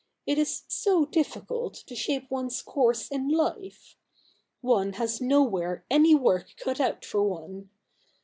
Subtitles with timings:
[0.25, 3.97] It is so difficult to shape one's course in life.
[4.61, 7.69] One has nowhere any work cut out for one.